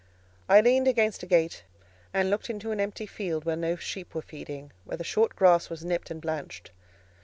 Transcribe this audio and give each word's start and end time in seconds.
I 0.49 0.61
leaned 0.61 0.87
against 0.87 1.21
a 1.21 1.27
gate, 1.27 1.63
and 2.11 2.31
looked 2.31 2.49
into 2.49 2.71
an 2.71 2.79
empty 2.79 3.05
field 3.05 3.45
where 3.45 3.55
no 3.55 3.75
sheep 3.75 4.15
were 4.15 4.23
feeding, 4.23 4.71
where 4.83 4.97
the 4.97 5.03
short 5.03 5.35
grass 5.35 5.69
was 5.69 5.85
nipped 5.85 6.09
and 6.09 6.19
blanched. 6.19 6.71